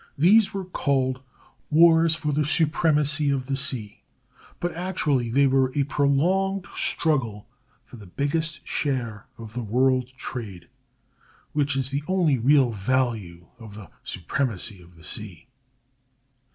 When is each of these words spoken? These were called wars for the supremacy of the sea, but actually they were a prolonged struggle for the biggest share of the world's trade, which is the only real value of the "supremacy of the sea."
These 0.17 0.51
were 0.51 0.65
called 0.65 1.21
wars 1.69 2.15
for 2.15 2.31
the 2.31 2.43
supremacy 2.43 3.29
of 3.29 3.45
the 3.45 3.55
sea, 3.55 4.01
but 4.59 4.73
actually 4.73 5.29
they 5.29 5.45
were 5.45 5.71
a 5.75 5.83
prolonged 5.83 6.65
struggle 6.73 7.47
for 7.83 7.97
the 7.97 8.07
biggest 8.07 8.67
share 8.67 9.27
of 9.37 9.53
the 9.53 9.61
world's 9.61 10.11
trade, 10.13 10.69
which 11.53 11.75
is 11.75 11.91
the 11.91 12.01
only 12.07 12.39
real 12.39 12.71
value 12.71 13.45
of 13.59 13.75
the 13.75 13.91
"supremacy 14.03 14.81
of 14.81 14.95
the 14.95 15.03
sea." 15.03 15.47